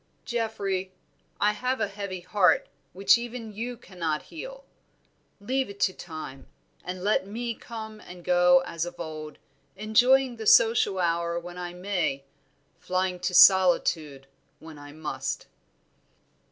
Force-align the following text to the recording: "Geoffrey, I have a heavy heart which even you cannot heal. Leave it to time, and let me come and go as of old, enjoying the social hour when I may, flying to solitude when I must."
"Geoffrey, 0.25 0.91
I 1.39 1.51
have 1.51 1.79
a 1.79 1.87
heavy 1.87 2.21
heart 2.21 2.67
which 2.91 3.19
even 3.19 3.53
you 3.53 3.77
cannot 3.77 4.23
heal. 4.23 4.65
Leave 5.39 5.69
it 5.69 5.79
to 5.81 5.93
time, 5.93 6.47
and 6.83 7.03
let 7.03 7.27
me 7.27 7.53
come 7.53 7.99
and 8.01 8.23
go 8.23 8.63
as 8.65 8.83
of 8.83 8.99
old, 8.99 9.37
enjoying 9.75 10.37
the 10.37 10.47
social 10.47 10.97
hour 10.97 11.39
when 11.39 11.59
I 11.59 11.75
may, 11.75 12.23
flying 12.79 13.19
to 13.19 13.35
solitude 13.35 14.25
when 14.57 14.79
I 14.79 14.91
must." 14.91 15.45